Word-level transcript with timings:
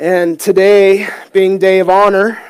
And 0.00 0.40
today, 0.40 1.06
being 1.30 1.58
Day 1.58 1.78
of 1.78 1.90
Honor, 1.90 2.42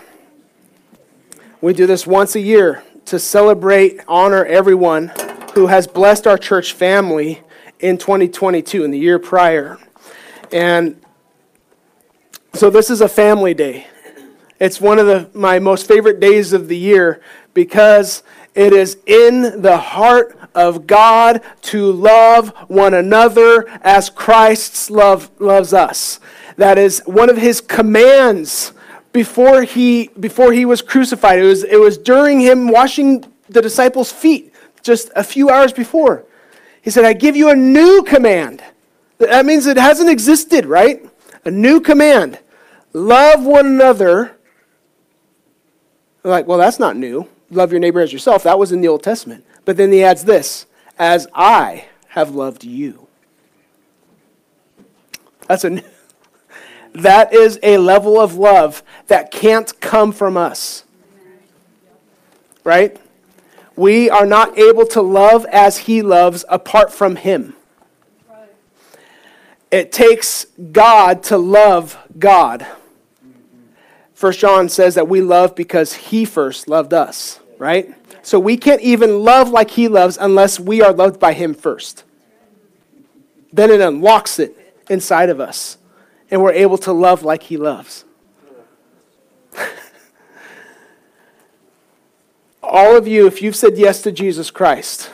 we 1.60 1.72
do 1.72 1.84
this 1.84 2.06
once 2.06 2.36
a 2.36 2.40
year 2.40 2.84
to 3.06 3.18
celebrate, 3.18 3.98
honor 4.06 4.44
everyone 4.44 5.10
who 5.54 5.66
has 5.66 5.88
blessed 5.88 6.28
our 6.28 6.38
church 6.38 6.74
family 6.74 7.42
in 7.80 7.98
2022, 7.98 8.84
in 8.84 8.92
the 8.92 8.98
year 9.00 9.18
prior. 9.18 9.78
And 10.52 11.02
so 12.54 12.70
this 12.70 12.88
is 12.88 13.00
a 13.00 13.08
family 13.08 13.52
day. 13.52 13.88
It's 14.60 14.80
one 14.80 15.00
of 15.00 15.06
the, 15.06 15.28
my 15.34 15.58
most 15.58 15.88
favorite 15.88 16.20
days 16.20 16.52
of 16.52 16.68
the 16.68 16.78
year 16.78 17.20
because 17.52 18.22
it 18.54 18.72
is 18.72 18.96
in 19.06 19.60
the 19.60 19.76
heart 19.76 20.38
of 20.54 20.86
God 20.86 21.42
to 21.62 21.90
love 21.90 22.50
one 22.68 22.94
another 22.94 23.68
as 23.82 24.08
Christ's 24.08 24.88
love 24.88 25.32
loves 25.40 25.74
us. 25.74 26.20
That 26.60 26.76
is 26.76 27.00
one 27.06 27.30
of 27.30 27.38
his 27.38 27.62
commands 27.62 28.74
before 29.14 29.62
he, 29.62 30.10
before 30.20 30.52
he 30.52 30.66
was 30.66 30.82
crucified. 30.82 31.38
It 31.38 31.44
was, 31.44 31.64
it 31.64 31.78
was 31.78 31.96
during 31.96 32.38
him 32.38 32.68
washing 32.68 33.24
the 33.48 33.62
disciples' 33.62 34.12
feet 34.12 34.52
just 34.82 35.10
a 35.16 35.24
few 35.24 35.48
hours 35.48 35.72
before. 35.72 36.26
He 36.82 36.90
said, 36.90 37.06
I 37.06 37.14
give 37.14 37.34
you 37.34 37.48
a 37.48 37.56
new 37.56 38.02
command. 38.02 38.62
That 39.16 39.46
means 39.46 39.64
it 39.64 39.78
hasn't 39.78 40.10
existed, 40.10 40.66
right? 40.66 41.02
A 41.46 41.50
new 41.50 41.80
command. 41.80 42.38
Love 42.92 43.42
one 43.42 43.64
another. 43.64 44.36
like, 46.22 46.46
well, 46.46 46.58
that's 46.58 46.78
not 46.78 46.94
new. 46.94 47.26
Love 47.50 47.70
your 47.72 47.80
neighbor 47.80 48.00
as 48.00 48.12
yourself. 48.12 48.42
That 48.42 48.58
was 48.58 48.70
in 48.70 48.82
the 48.82 48.88
Old 48.88 49.02
Testament. 49.02 49.46
But 49.64 49.78
then 49.78 49.92
he 49.92 50.04
adds 50.04 50.24
this 50.24 50.66
as 50.98 51.26
I 51.32 51.86
have 52.08 52.34
loved 52.34 52.64
you. 52.64 53.08
That's 55.48 55.64
a 55.64 55.82
that 56.94 57.32
is 57.32 57.58
a 57.62 57.78
level 57.78 58.20
of 58.20 58.34
love 58.34 58.82
that 59.06 59.30
can't 59.30 59.78
come 59.80 60.12
from 60.12 60.36
us. 60.36 60.84
Right? 62.64 62.96
We 63.76 64.10
are 64.10 64.26
not 64.26 64.58
able 64.58 64.86
to 64.88 65.00
love 65.00 65.46
as 65.46 65.78
he 65.78 66.02
loves 66.02 66.44
apart 66.48 66.92
from 66.92 67.16
him. 67.16 67.54
It 69.70 69.92
takes 69.92 70.46
God 70.72 71.22
to 71.24 71.38
love 71.38 71.96
God. 72.18 72.66
First 74.12 74.40
John 74.40 74.68
says 74.68 74.96
that 74.96 75.08
we 75.08 75.22
love 75.22 75.54
because 75.54 75.94
he 75.94 76.24
first 76.24 76.68
loved 76.68 76.92
us, 76.92 77.40
right? 77.56 77.94
So 78.22 78.38
we 78.38 78.56
can't 78.56 78.82
even 78.82 79.24
love 79.24 79.48
like 79.48 79.70
he 79.70 79.88
loves 79.88 80.18
unless 80.20 80.60
we 80.60 80.82
are 80.82 80.92
loved 80.92 81.18
by 81.18 81.32
him 81.32 81.54
first. 81.54 82.04
Then 83.52 83.70
it 83.70 83.80
unlocks 83.80 84.38
it 84.38 84.56
inside 84.90 85.30
of 85.30 85.40
us 85.40 85.78
and 86.30 86.42
we're 86.42 86.52
able 86.52 86.78
to 86.78 86.92
love 86.92 87.22
like 87.22 87.42
he 87.44 87.56
loves. 87.56 88.04
All 92.62 92.96
of 92.96 93.08
you, 93.08 93.26
if 93.26 93.42
you've 93.42 93.56
said 93.56 93.76
yes 93.76 94.00
to 94.02 94.12
Jesus 94.12 94.50
Christ, 94.50 95.10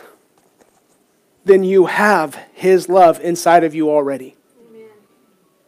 then 1.45 1.65
you 1.65 1.87
have 1.87 2.35
his 2.53 2.89
love 2.89 3.21
inside 3.21 3.65
of 3.65 3.75
you 3.75 3.89
already. 3.89 4.37
Amen. 4.69 4.89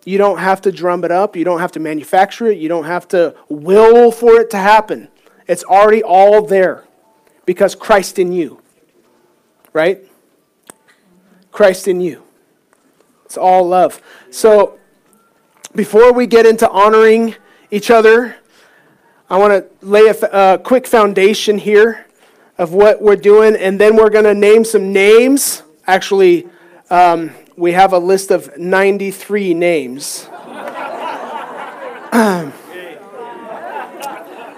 You 0.04 0.19
don't 0.19 0.38
have 0.38 0.60
to 0.62 0.72
drum 0.72 1.04
it 1.04 1.10
up. 1.10 1.36
You 1.36 1.44
don't 1.44 1.60
have 1.60 1.72
to 1.72 1.80
manufacture 1.80 2.48
it. 2.48 2.58
You 2.58 2.69
don't 2.69 2.84
have 2.84 3.08
to 3.08 3.34
will 3.48 4.12
for 4.12 4.41
it 4.41 4.50
to 4.50 4.58
happen. 4.58 5.08
It's 5.46 5.64
already 5.64 6.02
all 6.02 6.42
there 6.42 6.84
because 7.46 7.74
Christ 7.74 8.19
in 8.19 8.32
you. 8.32 8.60
Right? 9.72 10.04
Christ 11.52 11.88
in 11.88 12.00
you. 12.00 12.22
It's 13.24 13.38
all 13.38 13.66
love. 13.66 14.02
So 14.30 14.78
before 15.74 16.12
we 16.12 16.27
get 16.27 16.47
into 16.47 16.69
honoring 16.69 17.34
each 17.70 17.91
other, 17.91 18.36
I 19.30 19.36
want 19.36 19.52
to 19.52 19.86
lay 19.86 20.06
a, 20.06 20.58
quick 20.58 20.86
foundation 20.86 21.58
here 21.58 22.06
of 22.56 22.72
what 22.72 23.02
we're 23.02 23.16
doing, 23.16 23.55
and 23.56 23.78
then 23.78 23.94
we're 23.97 24.09
going 24.10 24.25
to 24.25 24.34
name 24.34 24.65
some 24.65 24.93
names. 24.93 25.62
Actually, 25.87 26.48
um, 26.91 27.31
we 27.56 27.72
have 27.72 27.93
a 27.93 27.98
list 27.98 28.31
of 28.31 28.56
93 28.56 29.53
names. 29.54 30.28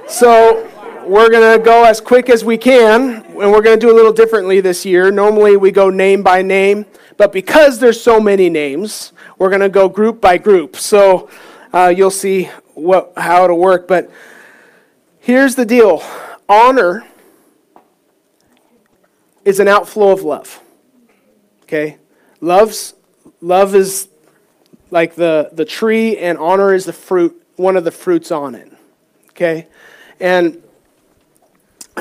so 0.09 0.69
we're 1.05 1.29
going 1.29 1.59
to 1.59 1.65
go 1.65 1.85
as 1.85 2.01
quick 2.01 2.31
as 2.31 2.45
we 2.45 2.57
can, 2.57 3.25
and 3.25 3.51
we're 3.51 3.63
going 3.63 3.79
to 3.79 3.87
do 3.87 3.93
a 3.93 3.97
little 3.97 4.13
differently 4.13 4.61
this 4.61 4.87
year. 4.87 5.11
Normally, 5.11 5.57
we 5.57 5.73
go 5.73 5.91
name 5.91 6.23
by 6.23 6.43
name, 6.43 6.87
but 7.21 7.33
because 7.33 7.81
there's 7.81 8.01
so 8.01 8.19
many 8.19 8.49
names, 8.49 9.13
we're 9.37 9.51
going 9.51 9.61
to 9.61 9.69
go 9.69 9.91
group 9.91 10.23
by 10.23 10.39
group. 10.39 10.75
So 10.75 11.29
uh, 11.71 11.93
you'll 11.95 12.11
see 12.11 12.45
what, 12.73 13.13
how 13.15 13.45
it'll 13.45 13.59
work. 13.59 13.87
But 13.87 14.11
here's 15.19 15.55
the 15.55 15.67
deal 15.67 16.03
honor 16.49 17.07
is 19.45 19.61
an 19.61 19.69
outflow 19.69 20.13
of 20.13 20.23
love. 20.23 20.63
Okay? 21.65 21.99
Love's, 22.41 22.95
love 23.43 23.75
is 23.75 24.09
like 24.91 25.15
the, 25.15 25.51
the 25.53 25.67
tree, 25.67 26.17
and 26.17 26.39
honor 26.39 26.73
is 26.73 26.87
the 26.87 26.95
fruit, 26.95 27.47
one 27.57 27.77
of 27.77 27.85
the 27.85 27.93
fruits 27.93 28.33
on 28.33 28.55
it. 28.55 28.73
Okay? 29.33 29.67
And 30.21 30.63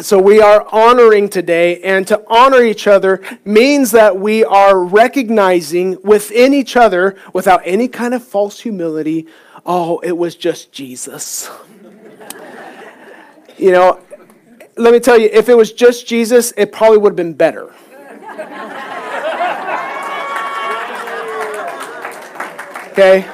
so 0.02 0.20
we 0.20 0.40
are 0.40 0.66
honoring 0.72 1.30
today, 1.30 1.82
and 1.82 2.08
to 2.08 2.24
honor 2.28 2.62
each 2.64 2.88
other 2.88 3.22
means 3.44 3.92
that 3.92 4.18
we 4.18 4.44
are 4.46 4.84
recognizing 4.84 5.98
within 6.04 6.54
each 6.54 6.76
other, 6.78 7.18
without 7.34 7.62
any 7.66 7.88
kind 7.88 8.14
of 8.14 8.24
false 8.24 8.60
humility, 8.60 9.28
oh, 9.66 10.00
it 10.00 10.18
was 10.18 10.36
just 10.36 10.72
Jesus. 10.72 11.50
you 13.58 13.72
know, 13.72 14.00
let 14.78 14.94
me 14.94 15.00
tell 15.00 15.20
you, 15.20 15.30
if 15.32 15.50
it 15.50 15.56
was 15.56 15.74
just 15.74 16.08
Jesus, 16.08 16.54
it 16.56 16.72
probably 16.72 16.98
would 16.98 17.12
have 17.12 17.18
been 17.18 17.34
better. 17.34 17.74
Okay? 22.92 23.30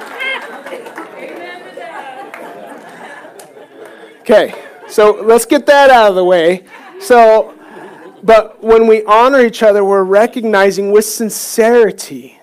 Okay. 4.21 4.64
So 4.89 5.21
let's 5.23 5.45
get 5.45 5.65
that 5.65 5.89
out 5.89 6.09
of 6.09 6.15
the 6.15 6.23
way. 6.23 6.63
So, 6.99 7.53
but 8.23 8.63
when 8.63 8.87
we 8.87 9.03
honor 9.05 9.43
each 9.45 9.63
other, 9.63 9.83
we're 9.83 10.03
recognizing 10.03 10.91
with 10.91 11.05
sincerity, 11.05 12.39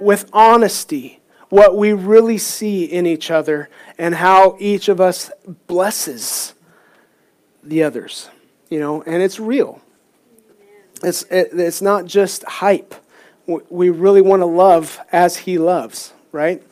with 0.00 0.28
honesty, 0.32 1.20
what 1.48 1.76
we 1.76 1.92
really 1.92 2.38
see 2.38 2.84
in 2.84 3.06
each 3.06 3.30
other 3.30 3.68
and 3.98 4.14
how 4.14 4.56
each 4.58 4.88
of 4.88 5.00
us 5.00 5.30
blesses 5.66 6.54
the 7.62 7.82
others. 7.82 8.30
You 8.70 8.80
know, 8.80 9.02
and 9.02 9.22
it's 9.22 9.38
real. 9.38 9.82
It's, 11.02 11.24
it, 11.24 11.50
it's 11.52 11.82
not 11.82 12.06
just 12.06 12.44
hype. 12.44 12.94
We 13.46 13.90
really 13.90 14.22
want 14.22 14.40
to 14.40 14.46
love 14.46 14.98
as 15.10 15.36
He 15.36 15.58
loves, 15.58 16.12
right? 16.30 16.62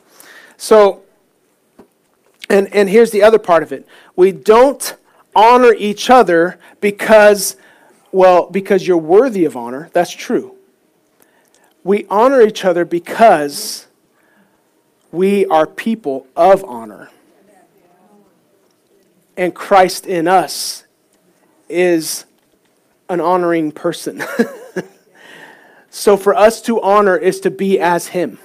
So, 0.57 1.03
and, 2.49 2.73
and 2.73 2.89
here's 2.89 3.11
the 3.11 3.23
other 3.23 3.39
part 3.39 3.63
of 3.63 3.73
it 3.73 3.87
we 4.17 4.33
don't 4.33 4.97
honor 5.35 5.75
each 5.77 6.11
other 6.11 6.59
because, 6.81 7.57
well, 8.13 8.49
because 8.51 8.87
you're 8.87 8.97
worthy 8.97 9.45
of 9.45 9.57
honor. 9.57 9.91
That's 9.93 10.11
true. 10.11 10.57
We 11.85 12.07
honor 12.11 12.43
each 12.43 12.65
other 12.65 12.85
because 12.85 13.87
we 15.13 15.47
are 15.47 15.67
people 15.67 16.27
of 16.37 16.65
honor. 16.65 17.11
And 19.37 19.55
Christ 19.55 20.07
in 20.07 20.29
us 20.29 20.85
is 21.69 22.27
an 23.09 23.21
honoring 23.21 23.73
person. 23.73 24.23
so 25.91 26.17
for 26.17 26.35
us 26.35 26.61
to 26.63 26.81
honor 26.83 27.17
is 27.17 27.41
to 27.41 27.51
be 27.51 27.81
as 27.81 28.09
Him. 28.09 28.39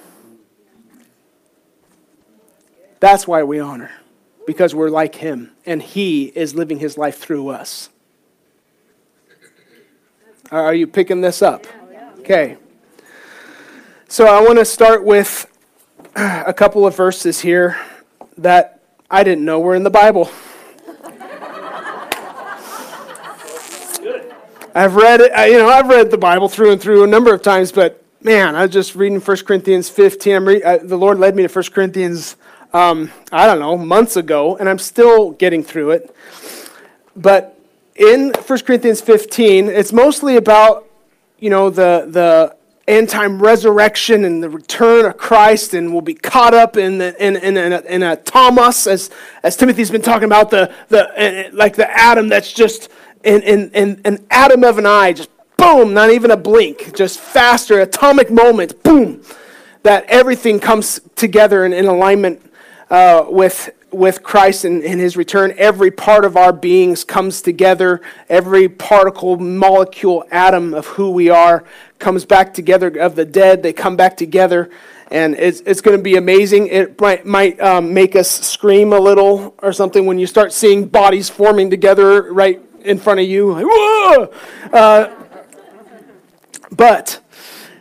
That's 2.98 3.28
why 3.28 3.42
we 3.42 3.60
honor 3.60 3.90
because 4.46 4.74
we're 4.74 4.88
like 4.88 5.16
him 5.16 5.50
and 5.66 5.82
he 5.82 6.26
is 6.26 6.54
living 6.54 6.78
his 6.78 6.96
life 6.96 7.18
through 7.18 7.48
us. 7.48 7.90
Are 10.50 10.74
you 10.74 10.86
picking 10.86 11.20
this 11.20 11.42
up? 11.42 11.66
Okay. 12.20 12.56
So 14.08 14.26
I 14.26 14.40
want 14.40 14.58
to 14.58 14.64
start 14.64 15.04
with 15.04 15.46
a 16.14 16.54
couple 16.54 16.86
of 16.86 16.96
verses 16.96 17.40
here 17.40 17.76
that 18.38 18.80
I 19.10 19.24
didn't 19.24 19.44
know 19.44 19.58
were 19.58 19.74
in 19.74 19.82
the 19.82 19.90
Bible. 19.90 20.30
I've 24.74 24.94
read 24.94 25.20
it, 25.20 25.32
you 25.50 25.58
know, 25.58 25.68
I've 25.68 25.88
read 25.88 26.10
the 26.10 26.18
Bible 26.18 26.48
through 26.48 26.72
and 26.72 26.80
through 26.80 27.02
a 27.02 27.06
number 27.06 27.32
of 27.32 27.42
times, 27.42 27.72
but 27.72 28.04
man, 28.20 28.54
I 28.54 28.62
was 28.62 28.70
just 28.70 28.94
reading 28.94 29.20
1 29.20 29.36
Corinthians 29.38 29.88
15. 29.88 30.44
Re- 30.44 30.62
uh, 30.62 30.78
the 30.82 30.98
Lord 30.98 31.18
led 31.18 31.34
me 31.34 31.46
to 31.46 31.52
1 31.52 31.64
Corinthians 31.72 32.36
um, 32.76 33.10
I 33.32 33.46
don't 33.46 33.58
know, 33.58 33.78
months 33.78 34.16
ago, 34.16 34.56
and 34.58 34.68
I'm 34.68 34.78
still 34.78 35.30
getting 35.30 35.62
through 35.62 35.92
it. 35.92 36.14
But 37.16 37.58
in 37.94 38.32
1 38.32 38.58
Corinthians 38.60 39.00
15, 39.00 39.68
it's 39.68 39.94
mostly 39.94 40.36
about, 40.36 40.86
you 41.38 41.48
know, 41.48 41.70
the, 41.70 42.06
the 42.06 42.54
end 42.86 43.08
time 43.08 43.40
resurrection 43.40 44.26
and 44.26 44.42
the 44.42 44.50
return 44.50 45.06
of 45.06 45.16
Christ, 45.16 45.72
and 45.72 45.90
we'll 45.90 46.02
be 46.02 46.12
caught 46.12 46.52
up 46.52 46.76
in, 46.76 46.98
the, 46.98 47.16
in, 47.18 47.36
in, 47.36 47.56
in, 47.56 47.72
a, 47.72 47.80
in 47.80 48.02
atomos, 48.02 48.86
as, 48.86 49.08
as 49.42 49.56
Timothy's 49.56 49.90
been 49.90 50.02
talking 50.02 50.26
about, 50.26 50.50
the, 50.50 50.70
the, 50.88 51.48
like 51.54 51.76
the 51.76 51.90
atom 51.98 52.28
that's 52.28 52.52
just 52.52 52.90
in, 53.24 53.42
in, 53.42 53.70
in 53.70 54.00
an 54.04 54.26
atom 54.30 54.64
of 54.64 54.76
an 54.76 54.84
eye, 54.84 55.14
just 55.14 55.30
boom, 55.56 55.94
not 55.94 56.10
even 56.10 56.30
a 56.30 56.36
blink, 56.36 56.94
just 56.94 57.20
faster, 57.20 57.80
atomic 57.80 58.30
moment, 58.30 58.82
boom, 58.82 59.22
that 59.82 60.04
everything 60.08 60.60
comes 60.60 61.00
together 61.14 61.64
in, 61.64 61.72
in 61.72 61.86
alignment 61.86 62.42
uh, 62.90 63.26
with, 63.28 63.70
with 63.90 64.22
Christ 64.22 64.64
and, 64.64 64.82
and 64.82 65.00
his 65.00 65.16
return. 65.16 65.54
Every 65.56 65.90
part 65.90 66.24
of 66.24 66.36
our 66.36 66.52
beings 66.52 67.04
comes 67.04 67.42
together. 67.42 68.00
Every 68.28 68.68
particle, 68.68 69.36
molecule, 69.38 70.24
atom 70.30 70.74
of 70.74 70.86
who 70.86 71.10
we 71.10 71.30
are 71.30 71.64
comes 71.98 72.24
back 72.24 72.54
together. 72.54 72.88
Of 72.88 73.16
the 73.16 73.24
dead, 73.24 73.62
they 73.62 73.72
come 73.72 73.96
back 73.96 74.16
together. 74.16 74.70
And 75.10 75.34
it's, 75.36 75.60
it's 75.60 75.80
going 75.80 75.96
to 75.96 76.02
be 76.02 76.16
amazing. 76.16 76.66
It 76.66 77.00
might, 77.00 77.24
might 77.24 77.60
um, 77.60 77.94
make 77.94 78.16
us 78.16 78.28
scream 78.28 78.92
a 78.92 78.98
little 78.98 79.54
or 79.58 79.72
something 79.72 80.04
when 80.04 80.18
you 80.18 80.26
start 80.26 80.52
seeing 80.52 80.86
bodies 80.86 81.28
forming 81.28 81.70
together 81.70 82.32
right 82.32 82.60
in 82.82 82.98
front 82.98 83.20
of 83.20 83.26
you. 83.26 83.52
Like, 83.52 83.66
Whoa! 83.68 84.32
Uh, 84.72 85.14
but 86.72 87.20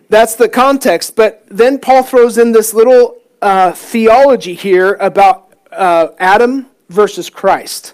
that's 0.09 0.35
the 0.35 0.47
context. 0.47 1.15
But 1.15 1.43
then 1.49 1.79
Paul 1.79 2.03
throws 2.03 2.37
in 2.37 2.51
this 2.51 2.73
little 2.73 3.17
uh, 3.45 3.71
theology 3.73 4.55
here 4.55 4.95
about 4.95 5.53
uh, 5.71 6.07
Adam 6.17 6.65
versus 6.89 7.29
Christ. 7.29 7.93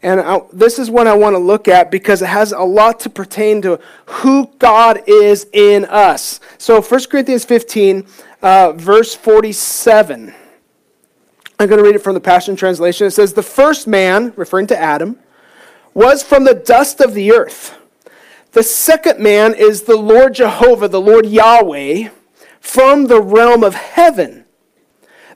And 0.00 0.20
I, 0.20 0.40
this 0.52 0.78
is 0.78 0.90
what 0.90 1.08
I 1.08 1.14
want 1.16 1.34
to 1.34 1.38
look 1.38 1.66
at 1.66 1.90
because 1.90 2.22
it 2.22 2.28
has 2.28 2.52
a 2.52 2.60
lot 2.62 3.00
to 3.00 3.10
pertain 3.10 3.60
to 3.62 3.80
who 4.06 4.46
God 4.60 5.02
is 5.08 5.48
in 5.52 5.86
us. 5.86 6.38
So 6.56 6.80
1 6.80 7.04
Corinthians 7.06 7.44
15, 7.44 8.06
uh, 8.42 8.72
verse 8.76 9.12
47. 9.16 10.32
I'm 11.58 11.68
going 11.68 11.78
to 11.78 11.84
read 11.84 11.96
it 11.96 12.02
from 12.04 12.14
the 12.14 12.20
Passion 12.20 12.54
Translation. 12.54 13.08
It 13.08 13.10
says, 13.10 13.32
The 13.32 13.42
first 13.42 13.88
man, 13.88 14.32
referring 14.36 14.68
to 14.68 14.78
Adam, 14.78 15.18
was 15.94 16.22
from 16.22 16.44
the 16.44 16.54
dust 16.54 17.00
of 17.00 17.14
the 17.14 17.32
earth. 17.32 17.76
The 18.52 18.62
second 18.62 19.18
man 19.18 19.54
is 19.54 19.82
the 19.82 19.96
Lord 19.96 20.34
Jehovah, 20.34 20.86
the 20.86 21.00
Lord 21.00 21.26
Yahweh, 21.26 22.10
from 22.60 23.06
the 23.06 23.20
realm 23.20 23.64
of 23.64 23.74
heaven. 23.74 24.41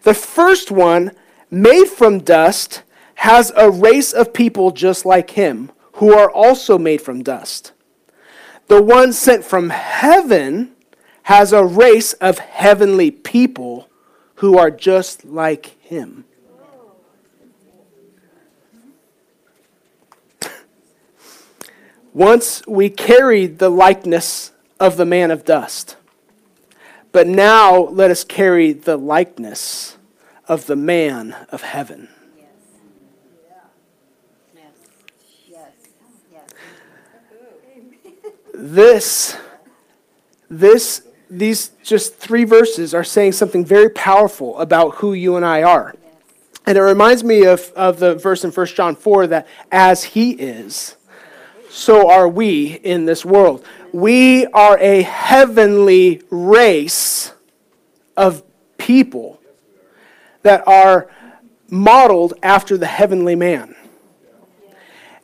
The 0.07 0.15
first 0.15 0.71
one, 0.71 1.11
made 1.51 1.87
from 1.87 2.21
dust, 2.21 2.85
has 3.17 3.53
a 3.57 3.69
race 3.69 4.13
of 4.13 4.33
people 4.33 4.71
just 4.71 5.05
like 5.05 5.31
him, 5.31 5.73
who 5.95 6.15
are 6.15 6.31
also 6.31 6.79
made 6.79 7.03
from 7.03 7.25
dust. 7.25 7.73
The 8.69 8.81
one 8.81 9.13
sent 9.13 9.45
from 9.45 9.71
heaven 9.71 10.77
has 11.25 11.53
a 11.53 11.65
race 11.65 12.13
of 12.13 12.39
heavenly 12.39 13.11
people 13.11 13.89
who 14.37 14.57
are 14.57 14.71
just 14.71 15.25
like 15.25 15.77
him. 15.83 16.25
Once 22.15 22.65
we 22.69 22.91
carried 22.91 23.59
the 23.59 23.71
likeness 23.71 24.53
of 24.79 24.99
the 24.99 25.05
man 25.05 25.33
of 25.33 25.45
dust, 25.45 25.97
but 27.11 27.27
now 27.27 27.77
let 27.77 28.13
us 28.13 28.23
carry 28.23 28.73
the 28.73 28.97
likeness 28.97 29.96
of 30.49 30.67
the 30.67 30.77
man 30.77 31.35
of 31.51 31.63
heaven. 31.63 32.09
This, 38.59 39.37
this, 40.49 41.07
these 41.29 41.71
just 41.85 42.17
three 42.17 42.45
verses 42.45 42.95
are 42.95 43.05
saying 43.05 43.33
something 43.33 43.67
very 43.67 43.91
powerful 43.91 44.59
about 44.59 44.97
who 44.97 45.13
you 45.13 45.37
and 45.37 45.45
I 45.45 45.63
are. 45.63 45.95
And 46.65 46.79
it 46.79 46.81
reminds 46.81 47.23
me 47.23 47.45
of, 47.45 47.71
of 47.77 47.99
the 47.99 48.15
verse 48.15 48.45
in 48.45 48.51
1 48.51 48.67
John 48.69 48.97
4 48.97 49.27
that 49.29 49.47
as 49.71 50.05
he 50.05 50.33
is, 50.33 50.97
so 51.69 52.11
are 52.11 52.29
we 52.29 52.73
in 52.73 53.05
this 53.05 53.25
world. 53.25 53.65
We 53.93 54.47
are 54.47 54.79
a 54.79 55.03
heavenly 55.03 56.23
race 56.31 57.33
of 58.17 58.43
people 58.79 59.41
that 60.47 60.67
are 60.67 61.11
modeled 61.69 62.35
after 62.43 62.79
the 62.79 62.87
heavenly 62.87 63.35
man. 63.35 63.75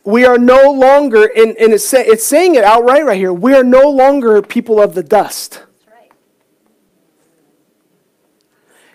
We 0.04 0.24
are 0.24 0.36
no 0.36 0.72
longer, 0.72 1.30
and, 1.36 1.56
and 1.56 1.72
it's, 1.72 1.86
say, 1.86 2.04
it's 2.04 2.24
saying 2.24 2.56
it 2.56 2.64
outright 2.64 3.04
right 3.04 3.16
here, 3.16 3.32
we 3.32 3.54
are 3.54 3.62
no 3.62 3.88
longer 3.88 4.42
people 4.42 4.80
of 4.80 4.94
the 4.94 5.02
dust. 5.02 5.62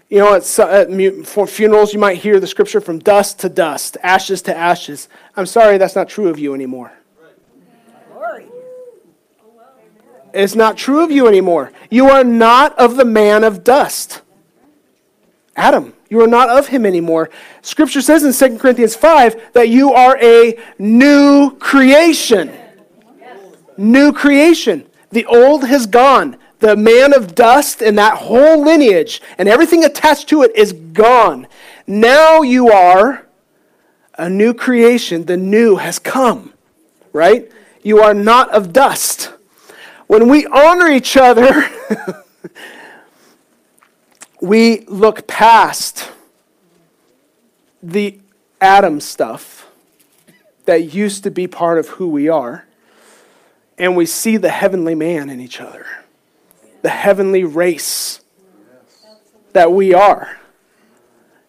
You 0.10 0.20
know, 0.20 0.34
uh, 0.34 0.38
at, 0.38 0.90
at 0.90 1.26
for 1.26 1.48
funerals, 1.48 1.94
you 1.94 2.00
might 2.00 2.18
hear 2.18 2.40
the 2.40 2.48
scripture 2.48 2.82
from 2.82 3.00
dust 3.00 3.40
to 3.40 3.50
dust, 3.50 3.98
ashes 4.04 4.42
to 4.44 4.56
ashes. 4.56 5.08
I'm 5.36 5.46
sorry, 5.46 5.78
that's 5.78 5.96
not 5.96 6.10
true 6.10 6.28
of 6.28 6.38
you 6.40 6.54
anymore. 6.54 6.92
It's 10.34 10.56
not 10.56 10.78
true 10.78 11.04
of 11.04 11.10
you 11.10 11.28
anymore. 11.28 11.72
You 11.90 12.10
are 12.10 12.24
not 12.24 12.78
of 12.78 12.98
the 12.98 13.06
man 13.06 13.46
of 13.46 13.64
dust. 13.64 14.22
Adam, 15.56 15.94
you 16.10 16.22
are 16.22 16.28
not 16.28 16.50
of 16.50 16.68
him 16.68 16.86
anymore. 16.86 17.30
Scripture 17.62 18.02
says 18.02 18.24
in 18.24 18.52
2 18.52 18.58
Corinthians 18.58 18.96
5 18.96 19.54
that 19.54 19.70
you 19.70 19.94
are 19.94 20.18
a 20.22 20.58
new 20.80 21.56
creation. 21.58 22.52
New 23.78 24.12
creation. 24.12 24.88
The 25.12 25.26
old 25.26 25.66
has 25.66 25.86
gone. 25.86 26.38
The 26.60 26.76
man 26.76 27.14
of 27.14 27.36
dust 27.36 27.82
and 27.82 27.98
that 27.98 28.18
whole 28.18 28.64
lineage 28.64 29.22
and 29.38 29.48
everything 29.48 29.84
attached 29.84 30.30
to 30.30 30.42
it 30.44 30.56
is 30.56 30.74
gone. 30.74 31.48
Now 31.86 32.42
you 32.42 32.72
are 32.72 33.28
a 34.18 34.30
new 34.30 34.54
creation. 34.54 35.26
The 35.26 35.38
new 35.38 35.76
has 35.76 36.00
come, 36.00 36.54
right? 37.14 37.52
You 37.84 38.00
are 38.00 38.14
not 38.14 38.50
of 38.50 38.74
dust. 38.74 39.32
When 40.08 40.30
we 40.30 40.46
honor 40.48 40.88
each 40.88 41.16
other, 41.16 41.70
we 44.42 44.82
look 44.82 45.28
past 45.28 46.12
the 47.82 48.20
Adam 48.62 49.00
stuff 49.00 49.68
that 50.66 50.94
used 50.94 51.24
to 51.24 51.32
be 51.32 51.48
part 51.48 51.80
of 51.80 51.88
who 51.90 52.10
we 52.10 52.28
are, 52.28 52.66
and 53.78 53.96
we 53.96 54.06
see 54.06 54.38
the 54.38 54.50
heavenly 54.50 54.96
man 54.96 55.30
in 55.30 55.40
each 55.40 55.62
other, 55.62 55.86
the 56.82 56.90
heavenly 56.90 57.44
race 57.44 58.22
that 59.54 59.72
we 59.72 59.94
are. 59.94 60.38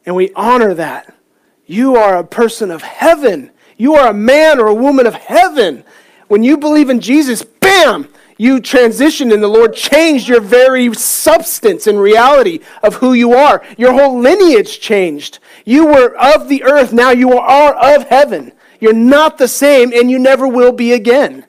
And 0.07 0.15
we 0.17 0.33
honor 0.35 0.73
that. 0.75 1.15
You 1.67 1.97
are 1.97 2.17
a 2.17 2.25
person 2.25 2.71
of 2.71 2.83
heaven. 2.83 3.51
You 3.77 3.95
are 3.97 4.09
a 4.09 4.15
man 4.15 4.59
or 4.59 4.69
a 4.69 4.75
woman 4.75 5.07
of 5.07 5.15
heaven. 5.15 5.85
When 6.29 6.43
you 6.43 6.57
believe 6.57 6.89
in 6.89 7.01
Jesus, 7.01 7.43
bam, 7.43 8.09
you 8.39 8.61
transitioned 8.61 9.35
and 9.35 9.43
the 9.43 9.49
Lord 9.49 9.75
changed 9.75 10.29
your 10.29 10.41
very 10.41 10.95
substance 10.95 11.89
and 11.89 12.01
reality 12.01 12.61
of 12.83 12.95
who 12.95 13.13
you 13.13 13.33
are. 13.33 13.63
Your 13.77 13.93
whole 13.93 14.21
lineage 14.21 14.81
changed. 14.81 15.41
You 15.65 15.87
were 15.87 16.17
of 16.17 16.49
the 16.49 16.63
earth, 16.63 16.93
now 16.93 17.11
you 17.11 17.33
are 17.33 17.75
of 17.75 18.05
heaven. 18.09 18.53
You're 18.81 18.93
not 18.93 19.39
the 19.39 19.49
same 19.49 19.93
and 19.93 20.09
you 20.09 20.21
never 20.21 20.47
will 20.47 20.73
be 20.73 20.93
again. 20.93 21.45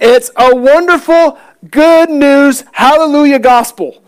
It's 0.00 0.30
a 0.36 0.54
wonderful, 0.54 1.38
good 1.70 2.08
news, 2.08 2.64
hallelujah 2.72 3.40
gospel. 3.40 4.02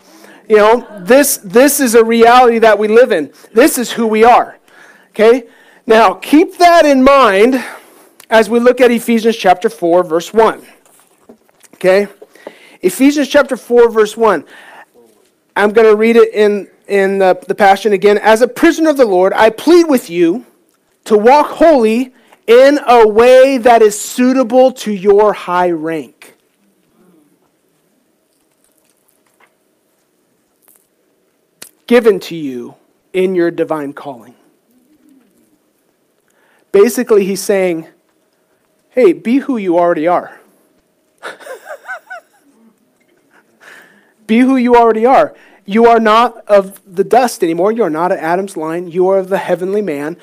You 0.48 0.56
know, 0.56 1.00
this, 1.00 1.38
this 1.38 1.80
is 1.80 1.94
a 1.94 2.04
reality 2.04 2.60
that 2.60 2.78
we 2.78 2.86
live 2.86 3.10
in. 3.10 3.32
This 3.52 3.76
is 3.76 3.92
who 3.92 4.06
we 4.06 4.22
are. 4.22 4.58
Okay? 5.10 5.48
Now, 5.86 6.14
keep 6.14 6.58
that 6.58 6.86
in 6.86 7.02
mind 7.02 7.64
as 8.30 8.48
we 8.48 8.60
look 8.60 8.80
at 8.80 8.90
Ephesians 8.90 9.36
chapter 9.36 9.68
4, 9.68 10.04
verse 10.04 10.32
1. 10.32 10.64
Okay? 11.84 12.10
Ephesians 12.80 13.28
chapter 13.28 13.58
4, 13.58 13.90
verse 13.90 14.16
1. 14.16 14.46
I'm 15.54 15.70
going 15.70 15.86
to 15.86 15.94
read 15.94 16.16
it 16.16 16.32
in, 16.32 16.70
in 16.88 17.18
the, 17.18 17.38
the 17.46 17.54
Passion 17.54 17.92
again. 17.92 18.16
As 18.16 18.40
a 18.40 18.48
prisoner 18.48 18.88
of 18.88 18.96
the 18.96 19.04
Lord, 19.04 19.34
I 19.34 19.50
plead 19.50 19.84
with 19.84 20.08
you 20.08 20.46
to 21.04 21.18
walk 21.18 21.48
holy 21.48 22.14
in 22.46 22.80
a 22.86 23.06
way 23.06 23.58
that 23.58 23.82
is 23.82 24.00
suitable 24.00 24.72
to 24.72 24.92
your 24.92 25.34
high 25.34 25.72
rank. 25.72 26.38
Given 31.86 32.18
to 32.20 32.34
you 32.34 32.76
in 33.12 33.34
your 33.34 33.50
divine 33.50 33.92
calling. 33.92 34.34
Basically, 36.72 37.26
he's 37.26 37.42
saying, 37.42 37.88
hey, 38.88 39.12
be 39.12 39.36
who 39.40 39.58
you 39.58 39.78
already 39.78 40.06
are. 40.06 40.40
Be 44.26 44.38
who 44.38 44.56
you 44.56 44.74
already 44.76 45.06
are. 45.06 45.34
You 45.66 45.86
are 45.86 46.00
not 46.00 46.36
of 46.46 46.80
the 46.86 47.04
dust 47.04 47.42
anymore. 47.42 47.72
You 47.72 47.84
are 47.84 47.90
not 47.90 48.12
of 48.12 48.18
Adam's 48.18 48.56
line. 48.56 48.88
You 48.88 49.08
are 49.08 49.18
of 49.18 49.28
the 49.28 49.38
heavenly 49.38 49.82
man. 49.82 50.16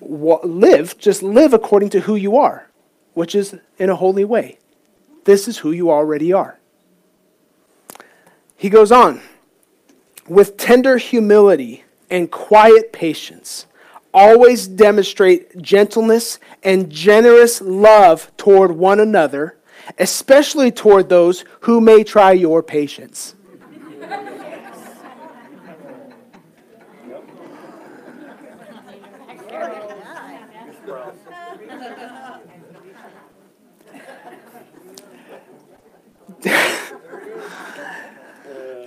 Live, 0.00 0.98
just 0.98 1.22
live 1.22 1.52
according 1.52 1.90
to 1.90 2.00
who 2.00 2.14
you 2.16 2.36
are, 2.36 2.68
which 3.14 3.34
is 3.34 3.54
in 3.78 3.88
a 3.88 3.96
holy 3.96 4.24
way. 4.24 4.58
This 5.24 5.46
is 5.46 5.58
who 5.58 5.70
you 5.70 5.90
already 5.90 6.32
are. 6.32 6.58
he 8.56 8.68
goes 8.68 8.92
on 8.92 9.20
with 10.28 10.56
tender 10.56 10.96
humility 10.98 11.84
and 12.10 12.30
quiet 12.30 12.92
patience. 12.92 13.66
Always 14.14 14.66
demonstrate 14.68 15.60
gentleness 15.62 16.38
and 16.62 16.90
generous 16.90 17.60
love 17.60 18.30
toward 18.36 18.72
one 18.72 19.00
another, 19.00 19.56
especially 19.98 20.70
toward 20.70 21.08
those 21.08 21.44
who 21.60 21.80
may 21.80 22.04
try 22.04 22.32
your 22.32 22.62
patience. 22.62 23.34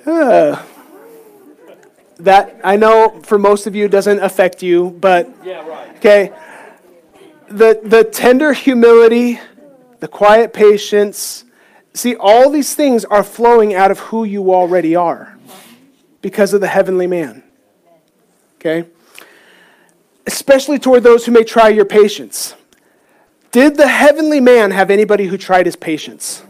Uh, 0.05 0.61
that 2.17 2.59
I 2.63 2.75
know 2.77 3.19
for 3.23 3.37
most 3.37 3.67
of 3.67 3.75
you 3.75 3.87
doesn't 3.87 4.19
affect 4.19 4.63
you, 4.63 4.91
but 5.01 5.29
Yeah, 5.43 5.67
right. 5.67 5.95
okay. 5.97 6.31
The 7.47 7.79
the 7.83 8.03
tender 8.03 8.53
humility, 8.53 9.39
the 9.99 10.07
quiet 10.07 10.53
patience, 10.53 11.43
see 11.93 12.15
all 12.15 12.49
these 12.49 12.73
things 12.75 13.05
are 13.05 13.23
flowing 13.23 13.73
out 13.73 13.91
of 13.91 13.99
who 13.99 14.23
you 14.23 14.53
already 14.53 14.95
are 14.95 15.37
because 16.21 16.53
of 16.53 16.61
the 16.61 16.67
heavenly 16.67 17.07
man. 17.07 17.43
Okay? 18.59 18.89
Especially 20.25 20.79
toward 20.79 21.03
those 21.03 21.25
who 21.25 21.31
may 21.31 21.43
try 21.43 21.69
your 21.69 21.85
patience. 21.85 22.55
Did 23.51 23.77
the 23.77 23.87
heavenly 23.87 24.39
man 24.39 24.71
have 24.71 24.89
anybody 24.89 25.27
who 25.27 25.37
tried 25.37 25.65
his 25.67 25.75
patience? 25.75 26.43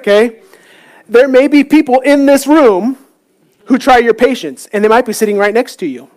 Okay? 0.00 0.40
There 1.08 1.28
may 1.28 1.46
be 1.46 1.62
people 1.62 2.00
in 2.00 2.24
this 2.24 2.46
room 2.46 2.96
who 3.66 3.76
try 3.76 3.98
your 3.98 4.14
patience, 4.14 4.66
and 4.72 4.82
they 4.82 4.88
might 4.88 5.04
be 5.04 5.12
sitting 5.12 5.36
right 5.36 5.52
next 5.52 5.76
to 5.76 5.86
you. 5.86 6.08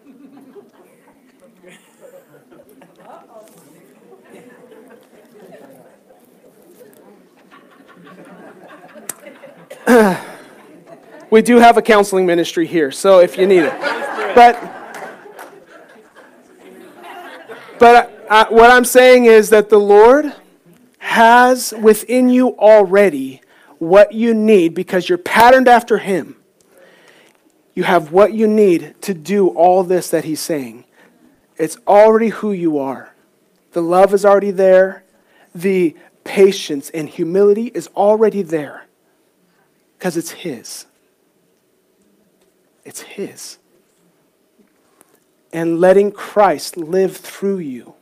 we 11.29 11.41
do 11.41 11.57
have 11.57 11.77
a 11.77 11.81
counseling 11.81 12.25
ministry 12.25 12.65
here, 12.65 12.89
so 12.89 13.19
if 13.19 13.37
you 13.37 13.45
need 13.45 13.63
it. 13.63 13.73
But, 14.33 14.57
but 17.79 18.25
uh, 18.29 18.45
what 18.45 18.71
I'm 18.71 18.85
saying 18.85 19.25
is 19.25 19.49
that 19.49 19.69
the 19.69 19.79
Lord 19.79 20.33
has 20.99 21.73
within 21.81 22.29
you 22.29 22.57
already 22.57 23.41
what 23.79 24.13
you 24.13 24.33
need 24.33 24.73
because 24.73 25.07
you're 25.09 25.17
patterned 25.17 25.67
after 25.67 25.97
Him. 25.97 26.37
You 27.73 27.83
have 27.83 28.11
what 28.11 28.33
you 28.33 28.47
need 28.47 28.95
to 29.01 29.13
do 29.13 29.49
all 29.49 29.83
this 29.83 30.09
that 30.09 30.25
He's 30.25 30.39
saying. 30.39 30.85
It's 31.57 31.77
already 31.87 32.29
who 32.29 32.51
you 32.51 32.77
are. 32.77 33.13
The 33.71 33.81
love 33.81 34.13
is 34.13 34.25
already 34.25 34.51
there. 34.51 35.03
The 35.53 35.95
patience 36.23 36.89
and 36.91 37.09
humility 37.09 37.67
is 37.67 37.87
already 37.95 38.41
there 38.41 38.85
because 39.97 40.17
it's 40.17 40.31
His. 40.31 40.85
It's 42.85 43.01
His. 43.01 43.57
And 45.51 45.79
letting 45.79 46.11
Christ 46.11 46.77
live 46.77 47.17
through 47.17 47.59
you. 47.59 47.93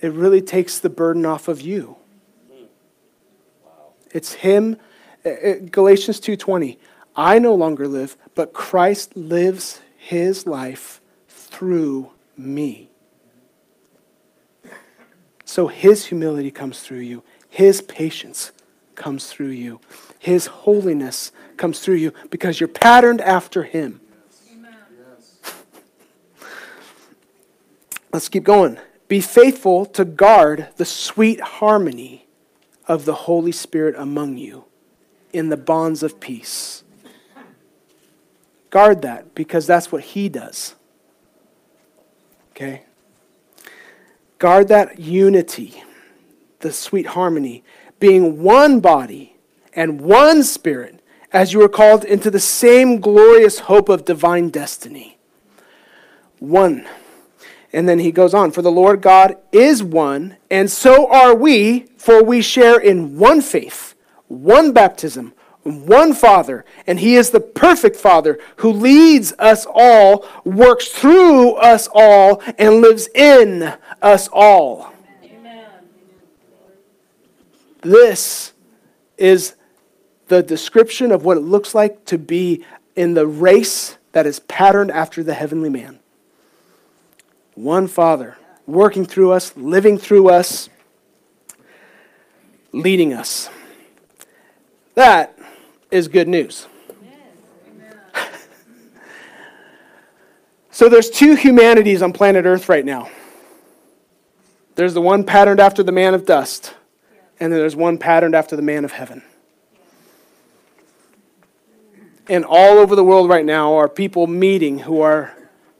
It 0.00 0.12
really 0.12 0.42
takes 0.42 0.78
the 0.78 0.90
burden 0.90 1.24
off 1.24 1.48
of 1.48 1.60
you. 1.60 1.96
It's 4.16 4.32
him 4.32 4.78
uh, 5.26 5.28
uh, 5.28 5.54
Galatians 5.70 6.20
2:20 6.20 6.78
I 7.14 7.38
no 7.38 7.54
longer 7.54 7.86
live 7.86 8.16
but 8.34 8.54
Christ 8.54 9.14
lives 9.14 9.82
his 9.98 10.46
life 10.46 11.02
through 11.28 12.12
me. 12.34 12.88
So 15.44 15.66
his 15.66 16.06
humility 16.06 16.50
comes 16.50 16.80
through 16.80 17.00
you. 17.00 17.24
His 17.50 17.82
patience 17.82 18.52
comes 18.94 19.26
through 19.26 19.50
you. 19.50 19.80
His 20.18 20.46
holiness 20.46 21.30
comes 21.58 21.80
through 21.80 21.96
you 21.96 22.14
because 22.30 22.58
you're 22.58 22.68
patterned 22.68 23.20
after 23.20 23.64
him. 23.64 24.00
Let's 28.14 28.30
keep 28.30 28.44
going. 28.44 28.78
Be 29.08 29.20
faithful 29.20 29.84
to 29.84 30.06
guard 30.06 30.68
the 30.76 30.86
sweet 30.86 31.40
harmony 31.40 32.25
of 32.86 33.04
the 33.04 33.14
Holy 33.14 33.52
Spirit 33.52 33.94
among 33.98 34.38
you 34.38 34.64
in 35.32 35.48
the 35.48 35.56
bonds 35.56 36.02
of 36.02 36.20
peace. 36.20 36.84
Guard 38.70 39.02
that 39.02 39.34
because 39.34 39.66
that's 39.66 39.90
what 39.90 40.02
He 40.02 40.28
does. 40.28 40.74
Okay? 42.52 42.82
Guard 44.38 44.68
that 44.68 44.98
unity, 44.98 45.82
the 46.60 46.72
sweet 46.72 47.06
harmony, 47.06 47.64
being 48.00 48.42
one 48.42 48.80
body 48.80 49.36
and 49.72 50.00
one 50.00 50.42
spirit 50.42 51.02
as 51.32 51.52
you 51.52 51.62
are 51.62 51.68
called 51.68 52.04
into 52.04 52.30
the 52.30 52.40
same 52.40 53.00
glorious 53.00 53.60
hope 53.60 53.88
of 53.88 54.04
divine 54.04 54.48
destiny. 54.48 55.18
One. 56.38 56.86
And 57.76 57.86
then 57.86 57.98
he 57.98 58.10
goes 58.10 58.32
on, 58.32 58.52
For 58.52 58.62
the 58.62 58.72
Lord 58.72 59.02
God 59.02 59.36
is 59.52 59.82
one, 59.82 60.38
and 60.50 60.70
so 60.70 61.12
are 61.12 61.34
we, 61.34 61.80
for 61.98 62.24
we 62.24 62.40
share 62.40 62.80
in 62.80 63.18
one 63.18 63.42
faith, 63.42 63.94
one 64.28 64.72
baptism, 64.72 65.34
one 65.62 66.14
Father, 66.14 66.64
and 66.86 66.98
he 66.98 67.16
is 67.16 67.28
the 67.28 67.40
perfect 67.40 67.96
Father 67.96 68.38
who 68.56 68.72
leads 68.72 69.34
us 69.38 69.66
all, 69.68 70.26
works 70.44 70.88
through 70.88 71.56
us 71.56 71.86
all, 71.92 72.42
and 72.56 72.80
lives 72.80 73.08
in 73.14 73.74
us 74.00 74.26
all. 74.32 74.94
Amen. 75.22 75.68
This 77.82 78.54
is 79.18 79.54
the 80.28 80.42
description 80.42 81.12
of 81.12 81.26
what 81.26 81.36
it 81.36 81.40
looks 81.40 81.74
like 81.74 82.06
to 82.06 82.16
be 82.16 82.64
in 82.94 83.12
the 83.12 83.26
race 83.26 83.98
that 84.12 84.26
is 84.26 84.40
patterned 84.40 84.90
after 84.90 85.22
the 85.22 85.34
heavenly 85.34 85.68
man. 85.68 86.00
One 87.56 87.88
Father, 87.88 88.36
working 88.66 89.06
through 89.06 89.32
us, 89.32 89.56
living 89.56 89.96
through 89.96 90.28
us, 90.28 90.68
leading 92.70 93.14
us. 93.14 93.48
That 94.94 95.38
is 95.90 96.06
good 96.06 96.28
news. 96.28 96.66
so 100.70 100.90
there's 100.90 101.08
two 101.08 101.34
humanities 101.34 102.02
on 102.02 102.12
planet 102.12 102.44
Earth 102.44 102.68
right 102.68 102.84
now. 102.84 103.08
There's 104.74 104.92
the 104.92 105.00
one 105.00 105.24
patterned 105.24 105.58
after 105.58 105.82
the 105.82 105.92
man 105.92 106.12
of 106.12 106.26
dust, 106.26 106.74
and 107.40 107.50
then 107.50 107.58
there's 107.58 107.74
one 107.74 107.96
patterned 107.96 108.34
after 108.34 108.54
the 108.54 108.62
man 108.62 108.84
of 108.84 108.92
heaven. 108.92 109.22
And 112.28 112.44
all 112.44 112.76
over 112.76 112.94
the 112.94 113.04
world 113.04 113.30
right 113.30 113.46
now 113.46 113.76
are 113.76 113.88
people 113.88 114.26
meeting 114.26 114.80
who 114.80 115.00
are 115.00 115.34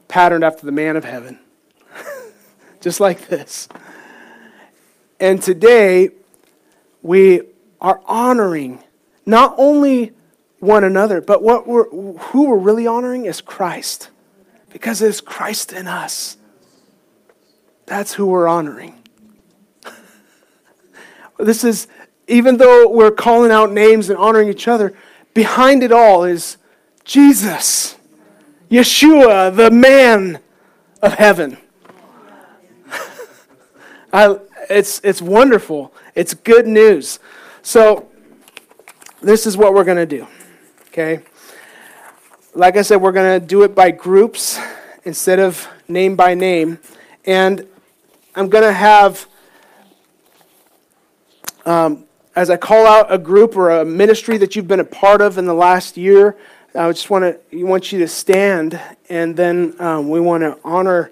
patterned 0.07 0.43
after 0.43 0.65
the 0.65 0.71
man 0.71 0.95
of 0.95 1.05
heaven. 1.05 1.39
Just 2.87 3.01
like 3.01 3.27
this. 3.27 3.67
And 5.19 5.41
today, 5.41 6.11
we 7.01 7.41
are 7.81 8.01
honoring 8.05 8.81
not 9.25 9.55
only 9.57 10.13
one 10.59 10.85
another, 10.85 11.19
but 11.19 11.43
what 11.43 11.67
we're, 11.67 11.89
who 11.89 12.47
we're 12.47 12.55
really 12.55 12.87
honoring 12.87 13.25
is 13.25 13.41
Christ. 13.41 14.09
Because 14.69 15.01
it's 15.01 15.19
Christ 15.19 15.73
in 15.73 15.85
us. 15.85 16.37
That's 17.87 18.13
who 18.13 18.25
we're 18.25 18.47
honoring. 18.47 18.97
this 21.37 21.65
is, 21.65 21.89
even 22.29 22.55
though 22.55 22.87
we're 22.87 23.11
calling 23.11 23.51
out 23.51 23.69
names 23.69 24.09
and 24.09 24.17
honoring 24.17 24.47
each 24.47 24.69
other, 24.69 24.93
behind 25.33 25.83
it 25.83 25.91
all 25.91 26.23
is 26.23 26.55
Jesus, 27.03 27.97
Yeshua, 28.71 29.53
the 29.53 29.71
man 29.71 30.39
of 31.01 31.15
heaven. 31.15 31.57
I, 34.17 34.35
it's, 34.67 34.99
it's 35.03 35.21
wonderful. 35.21 35.93
It's 36.15 36.33
good 36.33 36.65
news. 36.65 37.19
So, 37.61 38.09
this 39.21 39.45
is 39.45 39.55
what 39.55 39.75
we're 39.75 39.83
going 39.83 39.97
to 39.97 40.07
do. 40.07 40.25
Okay? 40.87 41.21
Like 42.55 42.77
I 42.77 42.81
said, 42.81 42.95
we're 42.95 43.11
going 43.11 43.39
to 43.39 43.45
do 43.45 43.61
it 43.61 43.75
by 43.75 43.91
groups 43.91 44.59
instead 45.03 45.37
of 45.37 45.67
name 45.87 46.15
by 46.15 46.33
name. 46.33 46.79
And 47.25 47.67
I'm 48.33 48.49
going 48.49 48.63
to 48.63 48.73
have, 48.73 49.27
um, 51.67 52.05
as 52.35 52.49
I 52.49 52.57
call 52.57 52.87
out 52.87 53.13
a 53.13 53.19
group 53.19 53.55
or 53.55 53.69
a 53.69 53.85
ministry 53.85 54.39
that 54.39 54.55
you've 54.55 54.67
been 54.67 54.79
a 54.79 54.83
part 54.83 55.21
of 55.21 55.37
in 55.37 55.45
the 55.45 55.53
last 55.53 55.95
year, 55.95 56.35
I 56.73 56.91
just 56.91 57.11
want 57.11 57.23
to 57.51 57.63
want 57.63 57.91
you 57.91 57.99
to 57.99 58.07
stand, 58.07 58.79
and 59.09 59.37
then 59.37 59.75
um, 59.79 60.09
we 60.09 60.19
want 60.19 60.41
to 60.41 60.57
honor 60.63 61.11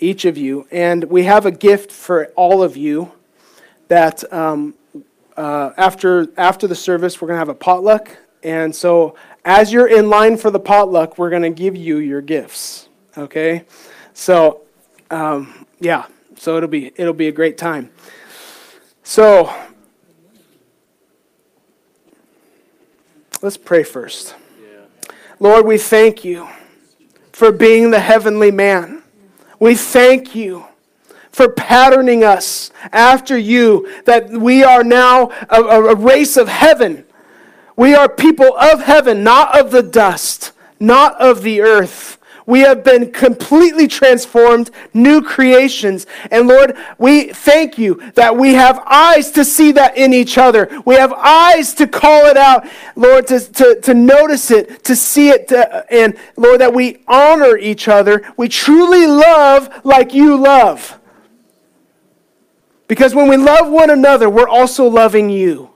each 0.00 0.24
of 0.24 0.36
you. 0.36 0.66
And 0.70 1.04
we 1.04 1.24
have 1.24 1.46
a 1.46 1.50
gift 1.50 1.92
for 1.92 2.26
all 2.36 2.62
of 2.62 2.76
you 2.76 3.12
that 3.88 4.30
um, 4.32 4.74
uh, 5.36 5.70
after, 5.76 6.28
after 6.36 6.66
the 6.66 6.74
service, 6.74 7.20
we're 7.20 7.28
going 7.28 7.36
to 7.36 7.40
have 7.40 7.48
a 7.48 7.54
potluck. 7.54 8.16
And 8.42 8.74
so, 8.74 9.14
as 9.44 9.72
you're 9.72 9.88
in 9.88 10.10
line 10.10 10.36
for 10.36 10.50
the 10.50 10.60
potluck, 10.60 11.18
we're 11.18 11.30
going 11.30 11.42
to 11.42 11.50
give 11.50 11.76
you 11.76 11.98
your 11.98 12.20
gifts. 12.20 12.88
Okay? 13.16 13.64
So, 14.12 14.62
um, 15.10 15.66
yeah. 15.80 16.06
So 16.40 16.56
it'll 16.56 16.70
be 16.70 16.90
it'll 16.96 17.12
be 17.12 17.28
a 17.28 17.32
great 17.32 17.58
time. 17.58 17.90
So 19.02 19.54
let's 23.42 23.58
pray 23.58 23.82
first. 23.82 24.34
Lord, 25.38 25.66
we 25.66 25.76
thank 25.76 26.24
you 26.24 26.48
for 27.32 27.52
being 27.52 27.90
the 27.90 28.00
heavenly 28.00 28.50
man. 28.50 28.99
We 29.60 29.74
thank 29.74 30.34
you 30.34 30.64
for 31.30 31.48
patterning 31.48 32.24
us 32.24 32.70
after 32.92 33.38
you, 33.38 34.02
that 34.04 34.30
we 34.30 34.64
are 34.64 34.82
now 34.82 35.30
a, 35.48 35.62
a, 35.62 35.94
race 35.94 36.36
of 36.36 36.48
heaven. 36.48 37.04
We 37.76 37.94
are 37.94 38.08
people 38.08 38.56
of 38.56 38.82
heaven, 38.82 39.22
not 39.22 39.58
of 39.58 39.70
the 39.70 39.82
dust, 39.82 40.52
not 40.80 41.20
of 41.20 41.42
the 41.42 41.60
earth. 41.60 42.18
We 42.46 42.60
have 42.60 42.82
been 42.84 43.12
completely 43.12 43.86
transformed, 43.86 44.70
new 44.94 45.22
creations. 45.22 46.06
And 46.30 46.48
Lord, 46.48 46.76
we 46.98 47.32
thank 47.32 47.78
you 47.78 48.00
that 48.14 48.36
we 48.36 48.54
have 48.54 48.82
eyes 48.86 49.30
to 49.32 49.44
see 49.44 49.72
that 49.72 49.96
in 49.96 50.12
each 50.12 50.38
other. 50.38 50.68
We 50.84 50.96
have 50.96 51.12
eyes 51.12 51.74
to 51.74 51.86
call 51.86 52.26
it 52.26 52.36
out, 52.36 52.66
Lord, 52.96 53.26
to, 53.28 53.40
to, 53.40 53.80
to 53.82 53.94
notice 53.94 54.50
it, 54.50 54.84
to 54.84 54.96
see 54.96 55.30
it, 55.30 55.48
to, 55.48 55.92
and 55.92 56.16
Lord, 56.36 56.60
that 56.60 56.72
we 56.72 57.02
honor 57.06 57.56
each 57.56 57.88
other. 57.88 58.26
We 58.36 58.48
truly 58.48 59.06
love 59.06 59.84
like 59.84 60.14
you 60.14 60.36
love. 60.36 60.98
Because 62.88 63.14
when 63.14 63.28
we 63.28 63.36
love 63.36 63.70
one 63.70 63.90
another, 63.90 64.28
we're 64.28 64.48
also 64.48 64.88
loving 64.88 65.30
you. 65.30 65.70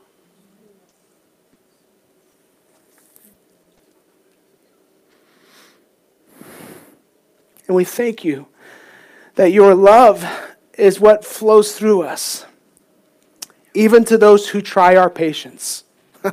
And 7.75 7.77
we 7.79 7.85
thank 7.85 8.25
you 8.25 8.47
that 9.35 9.51
your 9.51 9.75
love 9.75 10.25
is 10.79 11.01
what 11.01 11.25
flows 11.25 11.77
through 11.77 12.03
us, 12.03 12.47
even 13.75 14.05
to 14.05 14.17
those 14.17 14.51
who 14.51 14.63
try 14.63 14.95
our 14.95 15.11
patience. 15.11 15.83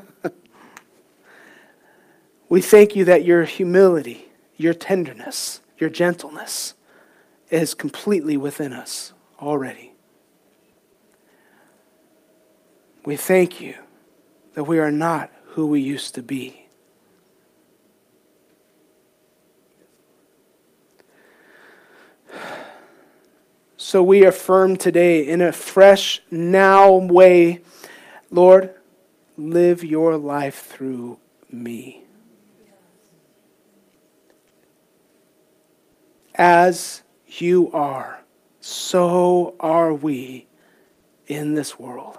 we 2.48 2.62
thank 2.62 2.96
you 2.96 3.06
that 3.06 3.26
your 3.26 3.46
humility, 3.46 4.30
your 4.56 4.76
tenderness, 4.76 5.62
your 5.80 5.90
gentleness 5.90 6.76
is 7.50 7.74
completely 7.74 8.38
within 8.38 8.72
us 8.72 9.12
already. 9.40 9.94
We 13.04 13.16
thank 13.16 13.60
you 13.60 13.74
that 14.54 14.66
we 14.66 14.78
are 14.78 14.92
not 14.92 15.32
who 15.46 15.66
we 15.66 15.82
used 15.82 16.14
to 16.14 16.22
be. 16.22 16.61
So 23.92 24.02
we 24.02 24.24
affirm 24.24 24.78
today 24.78 25.28
in 25.28 25.42
a 25.42 25.52
fresh, 25.52 26.22
now 26.32 26.94
way, 26.94 27.60
Lord, 28.30 28.74
live 29.36 29.84
your 29.84 30.16
life 30.16 30.66
through 30.68 31.20
me. 31.52 32.02
As 36.36 37.02
you 37.28 37.70
are, 37.74 38.22
so 38.62 39.56
are 39.60 39.94
we 39.94 40.48
in 41.28 41.56
this 41.56 41.78
world. 41.78 42.18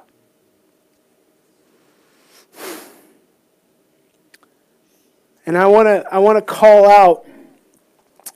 And 5.47 5.57
I 5.57 5.67
want 5.69 5.87
to 5.87 6.05
I 6.13 6.19
want 6.19 6.37
to 6.37 6.43
call 6.43 6.87
out 6.87 7.25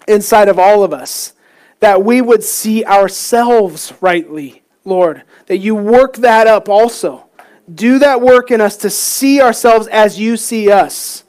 inside 0.08 0.48
of 0.48 0.58
all 0.58 0.82
of 0.82 0.94
us 0.94 1.34
that 1.80 2.02
we 2.04 2.20
would 2.20 2.42
see 2.42 2.84
ourselves 2.84 3.92
rightly, 4.00 4.62
Lord, 4.84 5.22
that 5.46 5.58
you 5.58 5.74
work 5.74 6.16
that 6.16 6.46
up 6.46 6.68
also. 6.68 7.26
Do 7.72 7.98
that 7.98 8.20
work 8.20 8.50
in 8.50 8.60
us 8.60 8.76
to 8.78 8.90
see 8.90 9.40
ourselves 9.40 9.88
as 9.88 10.18
you 10.18 10.36
see 10.36 10.70
us, 10.70 11.24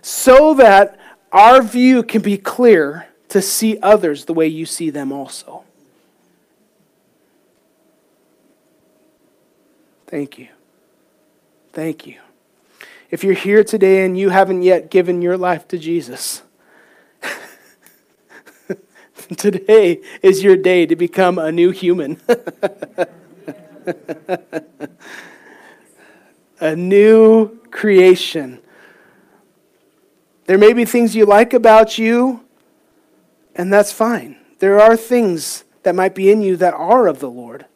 so 0.00 0.54
that 0.54 0.98
our 1.30 1.62
view 1.62 2.02
can 2.02 2.20
be 2.20 2.36
clear 2.36 3.06
to 3.28 3.40
see 3.40 3.78
others 3.80 4.24
the 4.24 4.34
way 4.34 4.46
you 4.46 4.66
see 4.66 4.90
them 4.90 5.12
also. 5.12 5.64
Thank 10.06 10.38
you. 10.38 10.48
Thank 11.72 12.06
you. 12.06 12.18
If 13.10 13.24
you're 13.24 13.32
here 13.32 13.64
today 13.64 14.04
and 14.04 14.18
you 14.18 14.28
haven't 14.28 14.62
yet 14.62 14.90
given 14.90 15.22
your 15.22 15.38
life 15.38 15.66
to 15.68 15.78
Jesus, 15.78 16.42
Today 19.36 20.00
is 20.22 20.42
your 20.42 20.56
day 20.56 20.86
to 20.86 20.96
become 20.96 21.38
a 21.38 21.52
new 21.52 21.70
human. 21.70 22.20
a 26.60 26.74
new 26.76 27.60
creation. 27.70 28.60
There 30.46 30.58
may 30.58 30.72
be 30.72 30.84
things 30.84 31.14
you 31.14 31.24
like 31.24 31.52
about 31.52 31.98
you, 31.98 32.44
and 33.54 33.72
that's 33.72 33.92
fine. 33.92 34.36
There 34.58 34.80
are 34.80 34.96
things 34.96 35.64
that 35.82 35.94
might 35.94 36.14
be 36.14 36.30
in 36.30 36.42
you 36.42 36.56
that 36.56 36.74
are 36.74 37.06
of 37.06 37.20
the 37.20 37.30
Lord. 37.30 37.66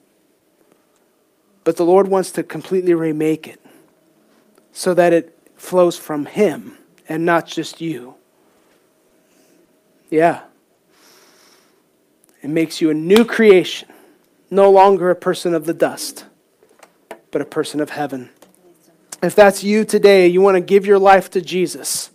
But 1.65 1.77
the 1.77 1.85
Lord 1.85 2.09
wants 2.09 2.31
to 2.33 2.43
completely 2.43 2.95
remake 2.95 3.47
it 3.49 3.61
so 4.73 4.95
that 4.95 5.13
it 5.13 5.37
flows 5.57 5.99
from 5.99 6.27
Him 6.27 6.79
and 7.09 7.25
not 7.25 7.47
just 7.47 7.81
you. 7.81 8.15
Yeah. 10.11 10.43
It 12.47 12.51
makes 12.51 12.81
you 12.81 12.91
a 12.91 12.95
new 12.95 13.25
creation, 13.25 13.89
no 14.53 14.71
longer 14.71 15.11
a 15.11 15.17
person 15.17 15.53
of 15.53 15.67
the 15.67 15.75
dust, 15.75 16.27
but 17.33 17.43
a 17.43 17.45
person 17.45 17.81
of 17.81 17.91
heaven. 17.91 18.31
If 19.21 19.35
that's 19.35 19.65
you 19.65 19.85
today, 19.85 20.29
you 20.29 20.41
want 20.41 20.55
to 20.55 20.61
give 20.61 20.87
your 20.87 21.01
life 21.01 21.29
to 21.31 21.41
Jesus, 21.41 22.13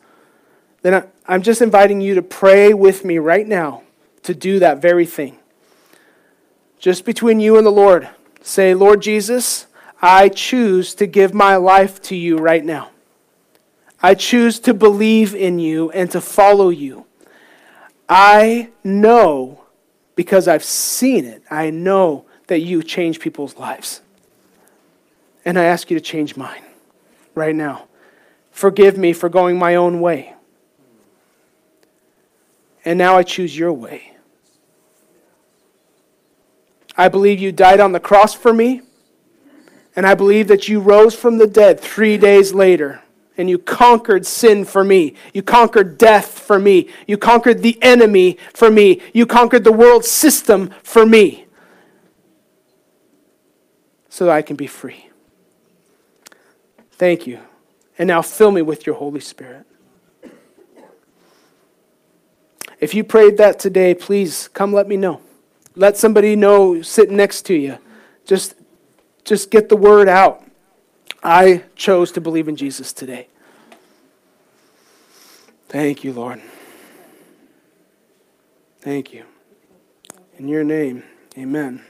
then 0.84 1.06
I'm 1.28 1.42
just 1.42 1.62
inviting 1.62 2.00
you 2.00 2.16
to 2.16 2.22
pray 2.22 2.74
with 2.74 3.04
me 3.04 3.18
right 3.18 3.46
now 3.46 3.84
to 4.24 4.34
do 4.34 4.60
that 4.60 4.82
very 4.82 5.06
thing. 5.06 5.38
Just 6.80 7.04
between 7.04 7.42
you 7.42 7.58
and 7.58 7.68
the 7.68 7.70
Lord, 7.70 8.08
say, 8.42 8.74
Lord 8.74 9.02
Jesus, 9.02 9.68
I 10.02 10.30
choose 10.30 10.96
to 10.96 11.08
give 11.08 11.34
my 11.34 11.58
life 11.58 12.02
to 12.04 12.16
you 12.16 12.38
right 12.38 12.64
now. 12.64 12.92
I 14.02 14.14
choose 14.14 14.62
to 14.62 14.74
believe 14.74 15.36
in 15.36 15.60
you 15.60 15.92
and 15.92 16.10
to 16.12 16.22
follow 16.22 16.70
you. 16.70 17.06
I 18.08 18.70
know 18.82 19.61
because 20.16 20.48
I've 20.48 20.64
seen 20.64 21.26
it. 21.26 21.44
I 21.50 21.70
know 21.70 22.26
that 22.48 22.60
you 22.60 22.84
change 22.84 23.20
people's 23.20 23.58
lives. 23.58 24.02
And 25.46 25.58
I 25.58 25.64
ask 25.64 25.90
you 25.90 25.98
to 25.98 26.04
change 26.04 26.36
mine 26.36 26.62
right 27.34 27.56
now. 27.56 27.88
Forgive 28.52 28.98
me 28.98 29.14
for 29.14 29.30
going 29.30 29.58
my 29.58 29.76
own 29.76 30.02
way. 30.02 30.34
And 32.84 32.98
now 32.98 33.16
I 33.16 33.24
choose 33.24 33.58
your 33.58 33.74
way. 33.74 34.16
I 36.98 37.08
believe 37.08 37.40
you 37.40 37.52
died 37.52 37.80
on 37.80 37.94
the 37.94 38.00
cross 38.00 38.34
for 38.34 38.54
me, 38.54 38.82
and 39.96 40.06
I 40.06 40.14
believe 40.14 40.48
that 40.50 40.68
you 40.68 40.80
rose 40.80 41.16
from 41.16 41.38
the 41.38 41.48
dead 41.48 41.80
three 41.80 42.18
days 42.18 42.54
later 42.54 43.02
and 43.38 43.50
you 43.50 43.58
conquered 43.58 44.26
sin 44.26 44.66
for 44.66 44.84
me. 44.84 45.16
You 45.34 45.42
conquered 45.42 45.98
death 45.98 46.40
for 46.40 46.60
me. 46.60 46.90
You 47.08 47.18
conquered 47.18 47.62
the 47.62 47.82
enemy 47.82 48.38
for 48.54 48.70
me. 48.70 49.02
You 49.14 49.26
conquered 49.26 49.64
the 49.64 49.72
world 49.72 50.06
system 50.06 50.72
for 50.84 51.06
me. 51.06 51.46
So 54.10 54.26
that 54.26 54.34
I 54.34 54.42
can 54.42 54.56
be 54.56 54.68
free. 54.68 55.10
Thank 56.92 57.26
you. 57.26 57.40
And 57.98 58.08
now 58.08 58.22
fill 58.22 58.52
me 58.52 58.62
with 58.62 58.86
your 58.86 58.96
Holy 58.96 59.22
Spirit. 59.22 59.66
If 62.80 62.94
you 62.94 63.04
prayed 63.04 63.38
that 63.38 63.60
today, 63.60 63.94
please 63.94 64.48
come 64.50 64.74
let 64.74 64.88
me 64.88 64.98
know. 64.98 65.22
Let 65.76 65.98
somebody 65.98 66.36
know 66.36 66.82
sitting 66.82 67.16
next 67.16 67.44
to 67.44 67.54
you. 67.54 67.78
Just, 68.26 68.56
just 69.24 69.52
get 69.52 69.70
the 69.70 69.78
word 69.78 70.10
out. 70.10 70.44
I 71.24 71.64
chose 71.76 72.12
to 72.14 72.22
believe 72.22 72.48
in 72.48 72.56
Jesus 72.56 72.92
today. 72.94 73.28
Thank 75.70 76.04
you, 76.04 76.14
Lord. 76.14 76.42
Thank 78.82 79.14
you. 79.14 79.26
In 80.38 80.48
your 80.48 80.64
name, 80.64 81.04
amen. 81.38 81.84